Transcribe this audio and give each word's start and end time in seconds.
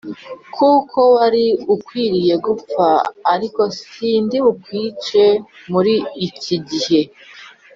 kuko 0.55 0.97
wari 1.15 1.45
ukwiriye 1.73 2.33
gupfa 2.45 2.85
ariko 3.33 3.61
sindi 3.83 4.37
bukwice 4.45 5.23
muri 5.71 5.93
iki 6.27 6.55
gihe 6.69 7.01